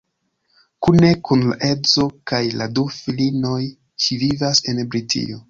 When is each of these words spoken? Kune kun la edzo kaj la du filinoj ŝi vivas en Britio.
Kune 0.85 1.09
kun 1.29 1.43
la 1.49 1.57
edzo 1.67 2.07
kaj 2.31 2.41
la 2.63 2.67
du 2.79 2.87
filinoj 2.97 3.61
ŝi 4.07 4.19
vivas 4.25 4.65
en 4.75 4.85
Britio. 4.91 5.39